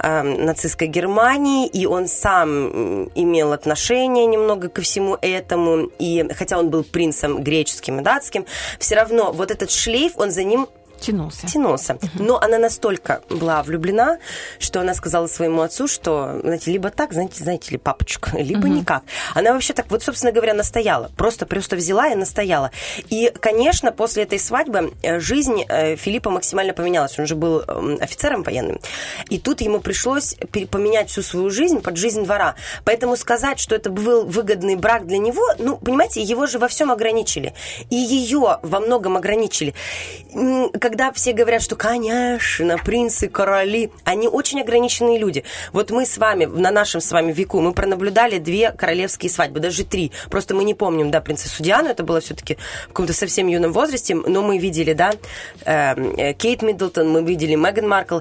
э, 0.00 0.22
нацистской 0.22 0.88
Германии, 0.88 1.66
и 1.66 1.86
он 1.86 2.08
сам 2.08 3.04
имел 3.14 3.52
отношение 3.52 4.26
немного 4.26 4.68
ко 4.68 4.82
всему 4.82 5.16
этому, 5.20 5.90
и 5.98 6.26
хотя 6.34 6.58
он 6.58 6.70
был 6.70 6.84
принцем 6.84 7.42
греческим 7.42 8.00
и 8.00 8.02
датским, 8.02 8.46
все 8.78 8.96
равно 8.96 9.32
вот 9.32 9.50
этот 9.50 9.70
шлейф, 9.70 10.12
он 10.16 10.30
за 10.30 10.44
ним 10.44 10.66
Тянулся. 11.02 11.46
тянулся. 11.46 11.98
Но 12.14 12.38
она 12.40 12.58
настолько 12.58 13.22
была 13.28 13.62
влюблена, 13.62 14.18
что 14.58 14.80
она 14.80 14.94
сказала 14.94 15.26
своему 15.26 15.62
отцу, 15.62 15.88
что, 15.88 16.40
знаете, 16.42 16.70
либо 16.70 16.90
так, 16.90 17.12
знаете, 17.12 17.42
знаете 17.42 17.72
ли, 17.72 17.78
папочка, 17.78 18.30
либо 18.38 18.68
никак. 18.68 19.02
Она 19.34 19.52
вообще 19.52 19.72
так, 19.72 19.90
вот, 19.90 20.02
собственно 20.02 20.32
говоря, 20.32 20.54
настояла. 20.54 21.10
Просто, 21.16 21.46
просто 21.46 21.76
взяла 21.76 22.08
и 22.08 22.14
настояла. 22.14 22.70
И, 23.10 23.32
конечно, 23.40 23.92
после 23.92 24.22
этой 24.22 24.38
свадьбы 24.38 24.94
э, 25.02 25.18
жизнь 25.18 25.64
э, 25.68 25.96
Филиппа 25.96 26.30
максимально 26.30 26.72
поменялась. 26.72 27.18
Он 27.18 27.26
же 27.26 27.34
был 27.34 27.60
эм, 27.66 27.98
офицером 28.00 28.42
военным. 28.42 28.80
И 29.28 29.38
тут 29.38 29.60
ему 29.60 29.80
пришлось 29.80 30.36
поменять 30.70 31.10
всю 31.10 31.22
свою 31.22 31.50
жизнь 31.50 31.80
под 31.80 31.96
жизнь 31.96 32.24
двора. 32.24 32.54
Поэтому 32.84 33.16
сказать, 33.16 33.58
что 33.58 33.74
это 33.74 33.90
был 33.90 34.24
выгодный 34.24 34.76
брак 34.76 35.06
для 35.06 35.18
него, 35.18 35.42
ну, 35.58 35.76
понимаете, 35.76 36.22
его 36.22 36.46
же 36.46 36.58
во 36.58 36.68
всем 36.68 36.90
ограничили. 36.90 37.54
И 37.90 37.96
ее 37.96 38.58
во 38.62 38.80
многом 38.80 39.16
ограничили. 39.16 39.74
М, 40.34 40.70
Когда 40.92 41.10
все 41.10 41.32
говорят, 41.32 41.62
что, 41.62 41.74
конечно, 41.74 42.76
принцы, 42.76 43.26
короли, 43.30 43.90
они 44.04 44.28
очень 44.28 44.60
ограниченные 44.60 45.18
люди. 45.18 45.42
Вот 45.72 45.90
мы 45.90 46.04
с 46.04 46.18
вами, 46.18 46.44
на 46.44 46.70
нашем 46.70 47.00
с 47.00 47.10
вами 47.12 47.32
веку, 47.32 47.62
мы 47.62 47.72
пронаблюдали 47.72 48.36
две 48.38 48.72
королевские 48.72 49.30
свадьбы, 49.30 49.58
даже 49.60 49.84
три. 49.84 50.12
Просто 50.28 50.54
мы 50.54 50.64
не 50.64 50.74
помним, 50.74 51.10
да, 51.10 51.22
принцессу 51.22 51.62
Диану, 51.62 51.88
это 51.88 52.02
было 52.02 52.20
все-таки 52.20 52.58
в 52.84 52.88
каком-то 52.88 53.14
совсем 53.14 53.46
юном 53.46 53.72
возрасте, 53.72 54.14
но 54.14 54.42
мы 54.42 54.58
видели, 54.58 54.92
да, 54.92 55.12
э, 55.64 55.94
э, 55.94 56.34
Кейт 56.34 56.60
Миддлтон, 56.60 57.08
мы 57.08 57.22
видели 57.24 57.54
Меган 57.54 57.88
Маркл. 57.88 58.18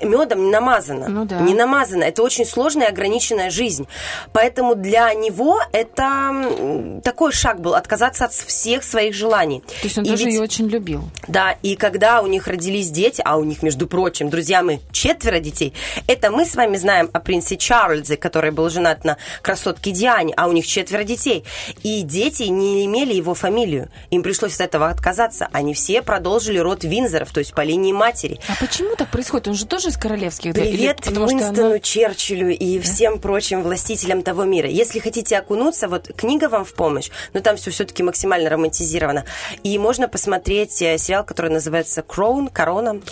Медом 0.00 0.44
не 0.44 0.52
намазано. 0.52 1.08
Ну 1.08 1.24
да. 1.24 1.40
Не 1.40 1.54
намазано. 1.54 2.04
Это 2.04 2.22
очень 2.22 2.46
сложная 2.46 2.86
и 2.86 2.90
ограниченная 2.90 3.50
жизнь. 3.50 3.88
Поэтому 4.32 4.76
для 4.76 5.12
него 5.14 5.58
это 5.72 7.00
такой 7.02 7.32
шаг 7.32 7.60
был, 7.60 7.74
отказаться 7.74 8.26
от 8.26 8.32
всех 8.32 8.84
своих 8.84 9.14
желаний. 9.16 9.62
То 9.66 9.74
есть 9.82 9.98
он 9.98 10.04
И 10.04 10.10
тоже 10.10 10.26
ведь- 10.26 10.34
ее 10.34 10.42
очень 10.42 10.68
любил. 10.68 11.02
да, 11.26 11.56
и 11.64 11.74
когда 11.74 12.03
у 12.22 12.26
них 12.26 12.46
родились 12.46 12.90
дети, 12.90 13.22
а 13.24 13.36
у 13.36 13.44
них, 13.44 13.62
между 13.62 13.86
прочим, 13.86 14.30
друзья, 14.30 14.62
мы 14.62 14.80
четверо 14.92 15.38
детей, 15.40 15.72
это 16.06 16.30
мы 16.30 16.44
с 16.44 16.54
вами 16.54 16.76
знаем 16.76 17.10
о 17.12 17.20
принце 17.20 17.56
Чарльзе, 17.56 18.16
который 18.16 18.50
был 18.50 18.68
женат 18.68 19.04
на 19.04 19.16
красотке 19.42 19.90
Диане, 19.90 20.34
а 20.36 20.46
у 20.48 20.52
них 20.52 20.66
четверо 20.66 21.04
детей. 21.04 21.44
И 21.82 22.02
дети 22.02 22.44
не 22.44 22.84
имели 22.86 23.14
его 23.14 23.34
фамилию. 23.34 23.88
Им 24.10 24.22
пришлось 24.22 24.54
от 24.56 24.60
этого 24.62 24.88
отказаться. 24.88 25.48
Они 25.52 25.74
все 25.74 26.02
продолжили 26.02 26.58
род 26.58 26.84
Винзоров, 26.84 27.30
то 27.32 27.38
есть 27.40 27.54
по 27.54 27.62
линии 27.62 27.92
матери. 27.92 28.38
А 28.48 28.54
почему 28.58 28.94
так 28.96 29.10
происходит? 29.10 29.48
Он 29.48 29.54
же 29.54 29.66
тоже 29.66 29.88
из 29.88 29.96
королевских. 29.96 30.54
да? 30.54 30.62
Или 30.62 30.76
Привет 30.76 30.96
потому 30.98 31.26
что 31.28 31.36
Уинстону 31.36 31.66
она- 31.70 31.78
Черчиллю 31.78 32.50
и 32.50 32.78
всем 32.80 33.18
прочим 33.18 33.62
властителям 33.62 34.22
того 34.22 34.44
мира. 34.44 34.68
Если 34.68 34.98
хотите 34.98 35.36
окунуться, 35.38 35.88
вот 35.88 36.10
книга 36.16 36.48
вам 36.48 36.64
в 36.64 36.74
помощь, 36.74 37.10
но 37.32 37.40
там 37.40 37.56
все 37.56 37.70
все-таки 37.70 38.02
максимально 38.02 38.50
романтизировано. 38.50 39.24
И 39.62 39.78
можно 39.78 40.08
посмотреть 40.08 40.80
э, 40.82 40.98
сериал, 40.98 41.24
который 41.24 41.50
называется 41.50 41.93
«Кроун», 42.02 42.48
«Корона». 42.48 42.94
Вот 42.94 43.02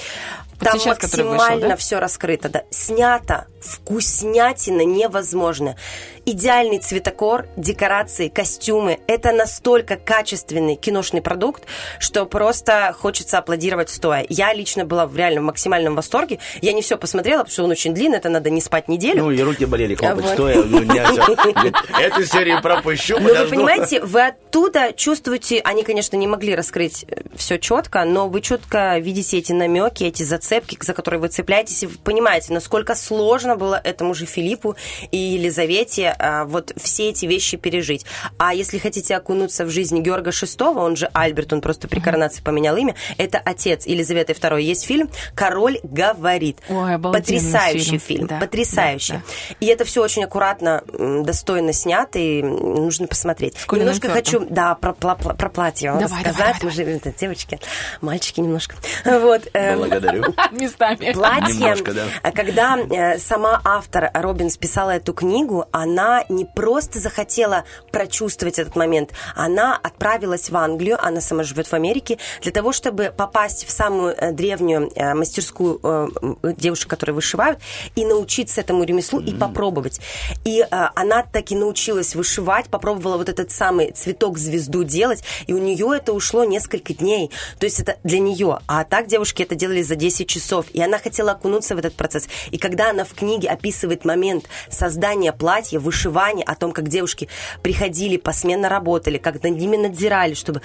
Там 0.60 0.78
сейчас, 0.78 0.98
который 0.98 1.22
вышел, 1.22 1.38
максимально 1.38 1.68
да? 1.70 1.76
все 1.76 1.98
раскрыто. 1.98 2.48
Да. 2.48 2.62
Снято, 2.70 3.46
вкуснятина 3.62 4.82
невозможно. 4.82 5.76
Идеальный 6.24 6.78
цветокор, 6.78 7.48
декорации, 7.56 8.28
костюмы. 8.28 9.00
Это 9.08 9.32
настолько 9.32 9.96
качественный 9.96 10.76
киношный 10.76 11.20
продукт, 11.20 11.64
что 11.98 12.26
просто 12.26 12.94
хочется 12.98 13.38
аплодировать 13.38 13.90
стоя. 13.90 14.24
Я 14.28 14.52
лично 14.54 14.84
была 14.84 15.06
в 15.06 15.16
реально 15.16 15.40
максимальном 15.40 15.96
восторге. 15.96 16.38
Я 16.60 16.72
не 16.72 16.82
все 16.82 16.96
посмотрела, 16.96 17.38
потому 17.38 17.52
что 17.52 17.64
он 17.64 17.70
очень 17.70 17.92
длинный, 17.92 18.18
это 18.18 18.28
надо 18.28 18.50
не 18.50 18.60
спать 18.60 18.86
неделю. 18.88 19.24
Ну, 19.24 19.30
и 19.32 19.40
руки 19.42 19.64
болели, 19.64 19.94
хлопать 19.96 20.24
Вот. 20.24 20.34
стоя. 20.34 20.62
Ну. 20.62 20.82
Эту 22.00 22.24
серию 22.24 22.62
пропущу, 22.62 23.18
Ну, 23.18 23.34
вы 23.34 23.46
понимаете, 23.46 24.00
вы 24.00 24.26
оттуда 24.26 24.92
чувствуете, 24.92 25.60
они, 25.64 25.82
конечно, 25.82 26.16
не 26.16 26.26
могли 26.26 26.54
раскрыть 26.54 27.04
все 27.34 27.58
четко, 27.58 28.04
но 28.04 28.28
вы 28.28 28.40
четко 28.42 28.98
видите 28.98 29.38
эти 29.38 29.52
намеки, 29.52 30.04
эти 30.04 30.22
зацепки, 30.22 30.78
за 30.80 30.94
которые 30.94 31.20
вы 31.20 31.28
цепляетесь, 31.28 31.82
и 31.82 31.86
вы 31.86 31.96
понимаете, 31.98 32.52
насколько 32.52 32.94
сложно 32.94 33.51
было 33.56 33.80
этому 33.82 34.14
же 34.14 34.26
Филиппу 34.26 34.76
и 35.10 35.16
Елизавете 35.16 36.14
а, 36.18 36.44
вот 36.44 36.72
все 36.76 37.10
эти 37.10 37.26
вещи 37.26 37.56
пережить. 37.56 38.04
А 38.38 38.54
если 38.54 38.78
хотите 38.78 39.16
окунуться 39.16 39.64
в 39.64 39.70
жизнь 39.70 40.00
Георга 40.00 40.30
VI, 40.30 40.76
он 40.76 40.96
же 40.96 41.08
Альберт, 41.12 41.52
он 41.52 41.60
просто 41.60 41.88
при 41.88 42.00
коронации 42.00 42.42
поменял 42.42 42.76
имя, 42.76 42.94
это 43.18 43.40
отец 43.44 43.86
Елизаветы 43.86 44.32
II. 44.32 44.60
Есть 44.62 44.84
фильм 44.86 45.10
«Король 45.34 45.78
говорит». 45.82 46.58
Ой, 46.68 46.98
Потрясающий 46.98 47.98
фильм. 47.98 48.00
фильм, 48.00 48.26
Да, 48.26 48.38
потрясающий. 48.38 49.12
да, 49.14 49.22
И 49.60 49.66
это 49.66 49.84
все 49.84 50.02
очень 50.02 50.24
аккуратно, 50.24 50.82
достойно 51.24 51.72
снято, 51.72 52.18
и 52.18 52.42
нужно 52.42 53.06
посмотреть. 53.06 53.54
Немножко 53.70 54.08
Фёртом. 54.08 54.12
хочу, 54.24 54.46
да, 54.50 54.74
про, 54.74 54.92
пла- 54.92 55.36
про 55.36 55.48
платье 55.48 55.90
вам 55.92 56.00
Давай, 56.00 56.22
давай, 56.22 56.24
рассказать. 56.32 56.60
давай, 56.60 56.86
Мы 56.86 57.00
же, 57.02 57.12
девочки, 57.18 57.58
мальчики 58.00 58.40
немножко. 58.40 58.76
Вот. 59.04 59.42
эм, 59.52 59.78
Благодарю. 59.78 60.24
Местами. 60.52 61.12
Платье, 61.12 61.54
Немножко, 61.54 61.92
да. 61.92 62.04
а 62.22 62.30
когда 62.32 62.78
э, 62.78 63.18
сама 63.42 63.60
автор 63.64 64.08
Робинс 64.14 64.56
писала 64.56 64.90
эту 64.90 65.12
книгу, 65.12 65.64
она 65.72 66.24
не 66.28 66.44
просто 66.44 67.00
захотела 67.00 67.64
прочувствовать 67.90 68.60
этот 68.60 68.76
момент, 68.76 69.10
она 69.34 69.76
отправилась 69.82 70.48
в 70.48 70.56
Англию, 70.56 70.96
она 71.04 71.20
сама 71.20 71.42
живет 71.42 71.66
в 71.66 71.72
Америке, 71.72 72.18
для 72.40 72.52
того, 72.52 72.70
чтобы 72.70 73.12
попасть 73.16 73.66
в 73.66 73.72
самую 73.72 74.14
э, 74.16 74.30
древнюю 74.30 74.92
э, 74.94 75.14
мастерскую 75.14 75.80
э, 75.82 76.08
девушек, 76.56 76.88
которые 76.88 77.14
вышивают, 77.14 77.58
и 77.96 78.04
научиться 78.04 78.60
этому 78.60 78.84
ремеслу 78.84 79.18
и 79.18 79.34
попробовать. 79.34 80.00
И 80.44 80.64
она 80.70 81.24
таки 81.24 81.56
научилась 81.56 82.14
вышивать, 82.14 82.66
попробовала 82.66 83.16
вот 83.16 83.28
этот 83.28 83.50
самый 83.50 83.90
цветок-звезду 83.90 84.84
делать, 84.84 85.24
и 85.48 85.52
у 85.52 85.58
нее 85.58 85.96
это 85.96 86.12
ушло 86.12 86.44
несколько 86.44 86.94
дней. 86.94 87.32
То 87.58 87.66
есть 87.66 87.80
это 87.80 87.96
для 88.04 88.20
нее. 88.20 88.60
А 88.68 88.84
так 88.84 89.08
девушки 89.08 89.42
это 89.42 89.56
делали 89.56 89.82
за 89.82 89.96
10 89.96 90.28
часов. 90.28 90.66
И 90.72 90.80
она 90.80 90.98
хотела 90.98 91.32
окунуться 91.32 91.74
в 91.74 91.78
этот 91.78 91.94
процесс. 91.94 92.28
И 92.52 92.58
когда 92.58 92.90
она 92.90 93.04
в 93.04 93.14
книге 93.14 93.31
описывает 93.36 94.04
момент 94.04 94.46
создания 94.70 95.32
платья, 95.32 95.78
вышивания, 95.78 96.44
о 96.44 96.54
том, 96.54 96.72
как 96.72 96.88
девушки 96.88 97.28
приходили, 97.62 98.16
посменно 98.16 98.68
работали, 98.68 99.18
как 99.18 99.42
над 99.42 99.56
ними 99.56 99.76
надзирали, 99.76 100.34
чтобы 100.34 100.62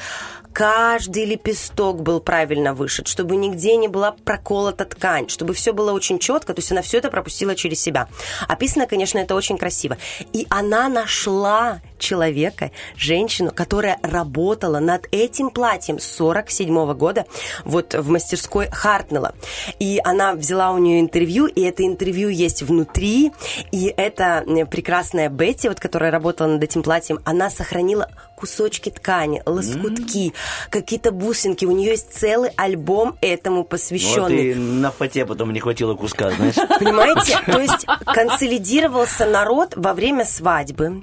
каждый 0.53 1.25
лепесток 1.25 2.01
был 2.01 2.19
правильно 2.19 2.74
вышит, 2.74 3.07
чтобы 3.07 3.36
нигде 3.36 3.75
не 3.75 3.88
была 3.88 4.12
проколота 4.12 4.86
ткань, 4.86 5.29
чтобы 5.29 5.53
все 5.53 5.71
было 5.71 5.91
очень 5.91 6.19
четко, 6.19 6.53
то 6.53 6.59
есть 6.59 6.71
она 6.71 6.81
все 6.81 6.97
это 6.97 7.09
пропустила 7.09 7.55
через 7.55 7.81
себя. 7.81 8.07
Описано, 8.47 8.88
конечно, 8.88 9.19
это 9.19 9.36
очень 9.36 9.57
красиво. 9.57 9.97
И 10.33 10.47
она 10.50 10.89
нашла 10.89 11.81
человека, 11.97 12.71
женщину, 12.95 13.51
которая 13.53 13.99
работала 14.01 14.79
над 14.79 15.07
этим 15.11 15.49
платьем 15.49 15.99
с 15.99 16.07
47 16.15 16.93
года 16.93 17.25
вот 17.65 17.93
в 17.93 18.09
мастерской 18.09 18.69
Хартнелла. 18.71 19.33
И 19.79 19.99
она 20.03 20.33
взяла 20.33 20.71
у 20.71 20.77
нее 20.77 20.99
интервью, 20.99 21.47
и 21.47 21.61
это 21.61 21.83
интервью 21.85 22.29
есть 22.29 22.61
внутри, 22.61 23.31
и 23.71 23.93
эта 23.95 24.43
прекрасная 24.69 25.29
Бетти, 25.29 25.69
вот, 25.69 25.79
которая 25.79 26.11
работала 26.11 26.47
над 26.47 26.63
этим 26.63 26.83
платьем, 26.83 27.19
она 27.25 27.49
сохранила 27.49 28.09
кусочки 28.48 28.89
ткани, 28.91 29.41
лоскутки, 29.46 30.34
какие-то 30.70 31.12
бусинки. 31.12 31.65
У 31.65 31.72
нее 31.72 31.91
есть 31.91 32.13
целый 32.13 32.51
альбом 32.56 33.17
этому 33.22 33.58
Вот 33.58 33.70
посвященный. 33.70 34.51
и 34.51 34.53
на 34.56 34.91
фате 34.91 35.25
потом 35.25 35.51
не 35.51 35.60
хватило 35.60 35.96
куска, 35.96 36.29
знаешь. 36.32 36.53
Понимаете? 36.79 37.39
То 37.48 37.60
есть 37.60 37.86
консолидировался 38.06 39.25
народ 39.25 39.74
во 39.75 39.94
время 39.94 40.24
свадьбы, 40.25 41.01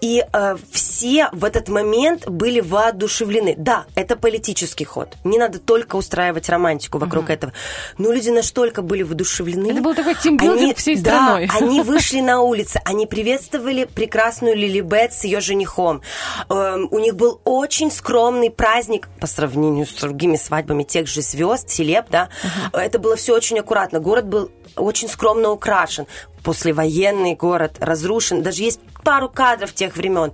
и 0.00 0.24
э, 0.32 0.56
все 0.72 1.28
в 1.32 1.44
этот 1.44 1.68
момент 1.68 2.26
были 2.28 2.60
воодушевлены. 2.60 3.54
Да, 3.58 3.84
это 3.94 4.16
политический 4.16 4.84
ход. 4.84 5.14
Не 5.24 5.38
надо 5.38 5.58
только 5.58 5.96
устраивать 5.96 6.48
романтику 6.48 6.96
вокруг 6.98 7.28
этого. 7.28 7.52
Но 7.98 8.10
люди 8.10 8.30
настолько 8.30 8.80
были 8.80 9.02
воодушевлены. 9.02 9.72
Это 9.72 9.82
был 9.82 9.94
такой 9.94 10.14
тимбилдинг 10.14 10.60
Они- 10.62 10.74
всей 10.74 10.96
да, 10.96 11.00
страной. 11.00 11.50
они 11.54 11.80
вышли 11.82 12.20
на 12.20 12.40
улицы, 12.40 12.80
они 12.84 13.04
приветствовали 13.06 13.84
прекрасную 13.84 14.56
Лилибет 14.56 15.12
с 15.12 15.24
ее 15.24 15.40
женихом. 15.40 16.00
Эм, 16.70 16.88
у 16.90 16.98
них 16.98 17.16
был 17.16 17.40
очень 17.44 17.90
скромный 17.90 18.50
праздник 18.50 19.08
по 19.20 19.26
сравнению 19.26 19.86
с 19.86 19.92
другими 19.92 20.36
свадьбами 20.36 20.82
тех 20.82 21.06
же 21.06 21.22
звезд, 21.22 21.68
селеб, 21.68 22.06
да. 22.10 22.28
Это 22.72 22.98
было 22.98 23.16
все 23.16 23.34
очень 23.34 23.58
аккуратно. 23.58 24.00
Город 24.00 24.26
был 24.26 24.50
очень 24.76 25.08
скромно 25.08 25.50
украшен. 25.50 26.06
Послевоенный 26.42 27.34
город 27.34 27.76
разрушен. 27.80 28.42
Даже 28.42 28.62
есть 28.62 28.80
пару 29.02 29.28
кадров 29.28 29.72
тех 29.72 29.96
времен. 29.96 30.32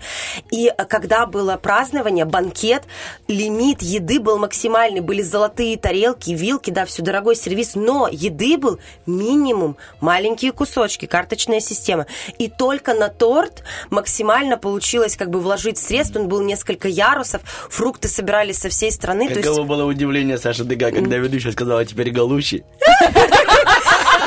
И 0.50 0.68
э, 0.68 0.84
когда 0.84 1.26
было 1.26 1.56
празднование, 1.56 2.24
банкет, 2.24 2.84
лимит 3.28 3.82
еды 3.82 4.20
был 4.20 4.38
максимальный. 4.38 5.00
Были 5.00 5.22
золотые 5.22 5.76
тарелки, 5.76 6.30
вилки, 6.30 6.70
да, 6.70 6.84
все 6.84 7.02
дорогой 7.02 7.36
сервис. 7.36 7.74
Но 7.74 8.08
еды 8.10 8.58
был 8.58 8.78
минимум. 9.06 9.76
Маленькие 10.00 10.52
кусочки, 10.52 11.06
карточная 11.06 11.60
система. 11.60 12.06
И 12.38 12.48
только 12.48 12.94
на 12.94 13.08
торт 13.08 13.62
максимально 13.90 14.58
получилось 14.58 15.16
как 15.16 15.30
бы 15.30 15.40
вложить 15.40 15.78
средств. 15.78 16.16
Он 16.16 16.28
был 16.28 16.42
несколько 16.42 16.88
ярусов. 16.88 17.42
Фрукты 17.70 18.08
собирались 18.08 18.58
со 18.58 18.68
всей 18.68 18.90
страны. 18.90 19.28
То 19.28 19.34
есть 19.34 19.48
Каково 19.48 19.64
было 19.64 19.84
удивление 19.84 20.38
Саши 20.38 20.64
Дега, 20.64 20.90
когда 20.90 21.16
ведущая 21.16 21.52
сказала, 21.52 21.84
теперь 21.84 22.10
галуши. 22.10 22.64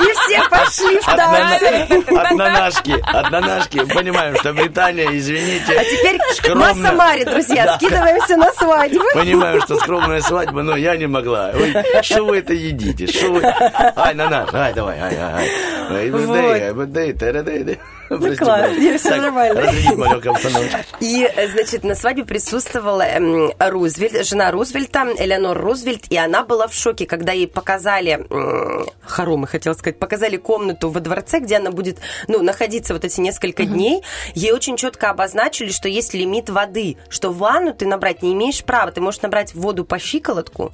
и 0.02 0.14
все 0.14 0.50
пошли 0.50 1.00
в 1.00 1.06
танцы. 1.06 2.14
от 3.14 3.32
нанашки. 3.32 3.80
Понимаем, 3.94 4.36
что 4.38 4.54
Британия, 4.54 5.08
извините. 5.12 5.74
А 5.78 5.84
теперь 5.84 6.18
на 6.18 6.34
скромно. 6.34 6.74
Самаре, 6.90 7.26
друзья, 7.26 7.66
Да. 7.66 7.76
скидываемся 7.76 8.38
на 8.38 8.52
свадьбу. 8.54 9.04
Понимаю, 9.14 9.62
что 9.62 9.76
скромная 9.78 10.22
свадьба, 10.22 10.62
но 10.64 10.76
я 10.76 10.96
не 10.98 11.08
могла. 11.08 11.52
Ой, 11.54 11.76
что 12.02 12.24
вы 12.26 12.38
это 12.40 12.54
едите? 12.54 13.08
Что 13.08 13.30
вы... 13.32 13.42
Ай, 13.96 14.14
на 14.16 14.30
наш, 14.30 14.54
ай, 14.54 14.74
давай, 14.74 15.00
ай, 15.00 15.16
ай, 15.16 15.34
ай. 15.34 15.50
Прости, 18.18 18.36
класс, 18.38 18.72
всё 18.72 19.10
Так, 19.10 19.22
нормально. 19.22 19.62
И, 21.00 21.24
э, 21.24 21.48
значит, 21.50 21.84
на 21.84 21.94
свадьбе 21.94 22.26
присутствовала 22.26 23.04
эм, 23.04 23.52
Рузвельт, 23.60 24.26
жена 24.26 24.52
Рузвельта, 24.52 25.06
Элеонор 25.18 25.60
Рузвельт, 25.60 26.06
и 26.10 26.18
она 26.18 26.44
была 26.44 26.68
в 26.68 26.74
шоке, 26.74 27.06
когда 27.06 27.34
ей 27.34 27.48
показали, 27.48 28.26
хоромы, 29.06 29.48
хотела 29.48 29.74
сказать, 29.76 30.00
показали 30.00 30.38
комнату 30.38 30.90
во 30.90 31.00
дворце, 31.00 31.40
где 31.40 31.58
она 31.58 31.70
будет, 31.70 32.00
ну, 32.28 32.42
находиться 32.42 32.94
вот 32.94 33.06
эти 33.06 33.22
несколько 33.22 33.66
дней. 33.66 34.02
Ей 34.34 34.52
очень 34.54 34.76
четко 34.76 35.12
обозначили, 35.12 35.70
что 35.70 35.88
есть 35.88 36.14
лимит 36.14 36.50
воды, 36.50 36.98
что 37.10 37.32
ванну 37.32 37.74
ты 37.74 37.86
набрать 37.86 38.24
не 38.24 38.34
имеешь 38.34 38.64
права, 38.64 38.92
ты 38.92 39.02
можешь 39.02 39.22
набрать 39.22 39.54
воду 39.54 39.86
по 39.86 40.00
щиколотку 40.00 40.74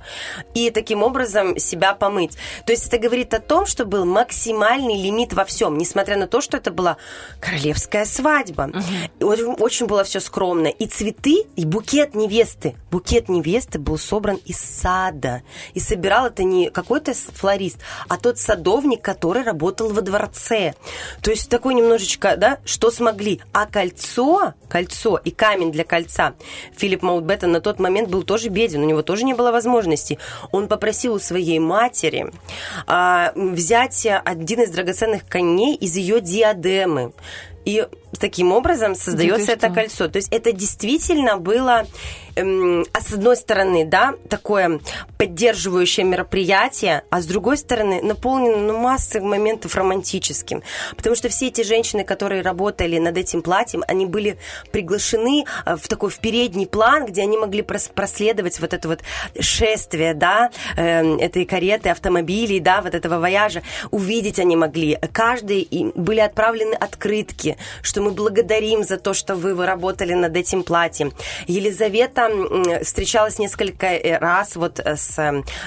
и 0.53 0.69
таким 0.69 1.03
образом 1.03 1.57
себя 1.57 1.93
помыть. 1.93 2.37
То 2.65 2.71
есть 2.71 2.87
это 2.87 2.97
говорит 2.97 3.33
о 3.33 3.39
том, 3.39 3.65
что 3.65 3.85
был 3.85 4.05
максимальный 4.05 5.01
лимит 5.01 5.33
во 5.33 5.43
всем, 5.43 5.77
несмотря 5.77 6.15
на 6.17 6.27
то, 6.27 6.39
что 6.39 6.57
это 6.57 6.71
была 6.71 6.97
королевская 7.39 8.05
свадьба. 8.05 8.71
И 9.19 9.23
Очень, 9.23 9.53
очень 9.53 9.85
было 9.85 10.03
все 10.03 10.19
скромно. 10.19 10.67
И 10.67 10.87
цветы, 10.87 11.45
и 11.55 11.65
букет 11.65 12.15
невесты. 12.15 12.75
Букет 12.91 13.29
невесты 13.29 13.79
был 13.79 13.97
собран 13.97 14.37
из 14.45 14.59
сада. 14.59 15.43
И 15.73 15.79
собирал 15.79 16.27
это 16.27 16.43
не 16.43 16.69
какой-то 16.69 17.13
флорист, 17.13 17.79
а 18.07 18.17
тот 18.17 18.39
садовник, 18.39 19.01
который 19.01 19.43
работал 19.43 19.89
во 19.89 20.01
дворце. 20.01 20.73
То 21.21 21.31
есть 21.31 21.49
такой 21.49 21.73
немножечко, 21.73 22.37
да, 22.37 22.59
что 22.65 22.91
смогли. 22.91 23.41
А 23.53 23.65
кольцо, 23.65 24.53
кольцо 24.69 25.17
и 25.17 25.31
камень 25.31 25.71
для 25.71 25.83
кольца 25.83 26.35
Филипп 26.75 27.01
Маутбеттен 27.03 27.51
на 27.51 27.61
тот 27.61 27.79
момент 27.79 28.09
был 28.09 28.23
тоже 28.23 28.49
беден, 28.49 28.81
у 28.81 28.85
него 28.85 29.01
тоже 29.01 29.25
не 29.25 29.33
было 29.33 29.51
возможности. 29.51 30.17
Он 30.51 30.67
попросил 30.67 31.15
у 31.15 31.19
своей 31.19 31.59
матери 31.59 32.31
а, 32.87 33.31
взять 33.35 34.07
один 34.25 34.61
из 34.61 34.71
драгоценных 34.71 35.27
камней 35.27 35.75
из 35.75 35.95
ее 35.95 36.21
диадемы. 36.21 37.13
И 37.65 37.85
таким 38.17 38.51
образом 38.51 38.95
создается 38.95 39.51
это 39.51 39.67
что? 39.67 39.75
кольцо. 39.75 40.07
То 40.07 40.17
есть 40.17 40.31
это 40.31 40.51
действительно 40.51 41.37
было, 41.37 41.85
эм, 42.35 42.85
а 42.93 43.01
с 43.01 43.13
одной 43.13 43.35
стороны, 43.37 43.85
да, 43.85 44.15
такое 44.29 44.79
поддерживающее 45.17 46.05
мероприятие, 46.05 47.03
а 47.09 47.21
с 47.21 47.25
другой 47.25 47.57
стороны 47.57 48.01
наполнено 48.01 48.57
ну, 48.57 48.77
массой 48.77 49.21
моментов 49.21 49.75
романтическим. 49.75 50.63
Потому 50.95 51.15
что 51.15 51.29
все 51.29 51.47
эти 51.47 51.61
женщины, 51.63 52.03
которые 52.03 52.41
работали 52.41 52.97
над 52.97 53.17
этим 53.17 53.41
платьем, 53.41 53.83
они 53.87 54.05
были 54.05 54.37
приглашены 54.71 55.45
э, 55.65 55.75
в 55.75 55.87
такой 55.87 56.09
в 56.09 56.19
передний 56.19 56.67
план, 56.67 57.05
где 57.05 57.21
они 57.21 57.37
могли 57.37 57.61
прос- 57.61 57.91
проследовать 57.93 58.59
вот 58.59 58.73
это 58.73 58.87
вот 58.87 59.01
шествие, 59.39 60.13
да, 60.13 60.51
э, 60.77 61.17
этой 61.17 61.45
кареты, 61.45 61.89
автомобилей, 61.89 62.59
да, 62.59 62.81
вот 62.81 62.93
этого 62.93 63.19
вояжа. 63.19 63.61
Увидеть 63.91 64.39
они 64.39 64.55
могли. 64.55 64.97
Каждый 65.11 65.67
были 65.95 66.19
отправлены 66.19 66.73
открытки, 66.73 67.57
что 67.81 68.01
мы 68.05 68.11
благодарим 68.11 68.83
за 68.83 68.97
то, 68.97 69.13
что 69.15 69.35
вы, 69.35 69.55
вы 69.55 69.65
работали 69.65 70.13
над 70.13 70.37
этим 70.37 70.63
платьем. 70.63 71.11
Елизавета 71.47 72.29
встречалась 72.83 73.39
несколько 73.39 73.87
э, 73.87 74.19
раз 74.19 74.55
вот 74.55 74.79
э, 74.79 74.95
с 74.95 75.17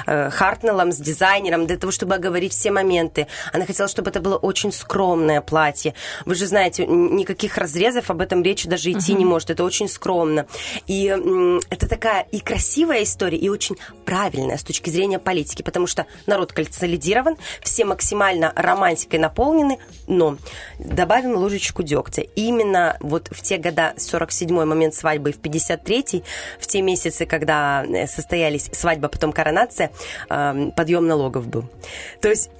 э, 0.06 0.30
Хартнеллом, 0.30 0.92
с 0.92 0.98
дизайнером, 0.98 1.66
для 1.66 1.76
того, 1.76 1.90
чтобы 1.90 2.14
оговорить 2.14 2.52
все 2.52 2.70
моменты. 2.70 3.26
Она 3.52 3.66
хотела, 3.66 3.88
чтобы 3.88 4.10
это 4.10 4.20
было 4.20 4.36
очень 4.36 4.72
скромное 4.72 5.40
платье. 5.40 5.94
Вы 6.26 6.36
же 6.36 6.46
знаете, 6.46 6.86
никаких 6.86 7.58
разрезов 7.58 8.08
об 8.08 8.20
этом 8.20 8.44
речи 8.44 8.68
даже 8.68 8.92
идти 8.92 9.14
не 9.14 9.24
может. 9.24 9.50
Это 9.50 9.64
очень 9.64 9.88
скромно. 9.88 10.46
И 10.86 11.06
это 11.70 11.88
такая 11.88 12.26
и 12.30 12.38
красивая 12.38 13.02
история, 13.02 13.38
и 13.38 13.48
очень 13.48 13.76
правильная 14.04 14.58
с 14.58 14.62
точки 14.62 14.90
зрения 14.90 15.18
политики, 15.18 15.62
потому 15.62 15.88
что 15.88 16.06
народ 16.26 16.52
консолидирован, 16.52 17.36
все 17.62 17.84
максимально 17.84 18.52
романтикой 18.54 19.18
наполнены, 19.18 19.78
но 20.06 20.36
добавим 20.78 21.34
ложечку 21.34 21.82
дегтя. 21.82 22.27
Именно 22.34 22.96
вот 23.00 23.28
в 23.30 23.42
те 23.42 23.56
года, 23.58 23.94
47-й 23.96 24.64
момент 24.64 24.94
свадьбы 24.94 25.30
и 25.30 25.32
в 25.32 25.40
53-й, 25.40 26.24
в 26.58 26.66
те 26.66 26.82
месяцы, 26.82 27.26
когда 27.26 27.84
э, 27.84 28.06
состоялись 28.06 28.68
свадьба, 28.72 29.08
потом 29.08 29.32
коронация, 29.32 29.90
эм, 30.28 30.72
подъем 30.72 31.06
налогов 31.06 31.46
был. 31.46 31.64
То 32.20 32.28
есть 32.28 32.50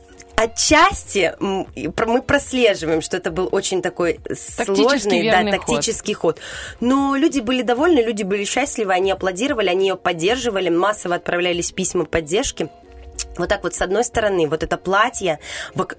Отчасти 0.41 1.35
мы 1.41 2.23
прослеживаем, 2.23 3.01
что 3.01 3.17
это 3.17 3.33
был 3.33 3.49
очень 3.51 3.83
такой 3.83 4.21
сложный, 4.33 5.29
да, 5.29 5.43
верный 5.43 5.59
ход. 5.59 5.67
тактический 5.67 6.15
ход. 6.15 6.39
Но 6.79 7.17
люди 7.17 7.41
были 7.41 7.63
довольны, 7.63 7.99
люди 7.99 8.23
были 8.23 8.45
счастливы, 8.45 8.93
они 8.93 9.11
аплодировали, 9.11 9.69
они 9.69 9.89
ее 9.89 9.97
поддерживали, 9.97 10.69
массово 10.69 11.17
отправлялись 11.17 11.73
письма 11.73 12.05
поддержки. 12.05 12.69
Вот 13.39 13.49
так 13.49 13.63
вот, 13.63 13.75
с 13.75 13.83
одной 13.83 14.05
стороны, 14.05 14.49
вот 14.49 14.63
это 14.63 14.77
платье, 14.77 15.39